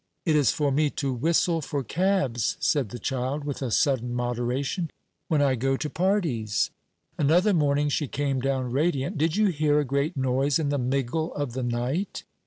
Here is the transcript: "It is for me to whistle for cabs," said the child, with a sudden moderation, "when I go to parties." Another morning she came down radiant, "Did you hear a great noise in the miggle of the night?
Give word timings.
"It 0.25 0.35
is 0.35 0.49
for 0.49 0.71
me 0.71 0.89
to 0.89 1.13
whistle 1.13 1.61
for 1.61 1.83
cabs," 1.83 2.57
said 2.59 2.89
the 2.89 2.97
child, 2.97 3.43
with 3.43 3.61
a 3.61 3.69
sudden 3.69 4.15
moderation, 4.15 4.89
"when 5.27 5.43
I 5.43 5.53
go 5.53 5.77
to 5.77 5.91
parties." 5.91 6.71
Another 7.19 7.53
morning 7.53 7.87
she 7.87 8.07
came 8.07 8.39
down 8.39 8.71
radiant, 8.71 9.19
"Did 9.19 9.35
you 9.35 9.49
hear 9.49 9.79
a 9.79 9.85
great 9.85 10.17
noise 10.17 10.57
in 10.57 10.69
the 10.69 10.79
miggle 10.79 11.31
of 11.35 11.53
the 11.53 11.61
night? 11.61 12.23